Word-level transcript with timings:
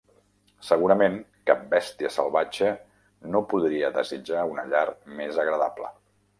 Segurament 0.69 1.17
cap 1.49 1.61
bèstia 1.73 2.11
salvatge 2.15 2.71
no 3.35 3.43
podria 3.53 3.93
desitjar 4.01 4.49
una 4.57 4.67
llar 4.75 4.85
més 5.21 5.43
agradable. 5.49 5.97